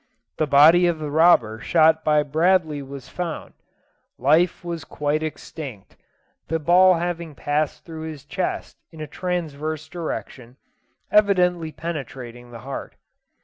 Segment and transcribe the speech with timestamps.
[0.39, 3.53] The body of the robber shot by Bradley was found;
[4.17, 5.95] life was quite extinct,
[6.47, 10.57] the ball having passed through his chest in a transverse direction,
[11.11, 12.95] evidently penetrating the heart.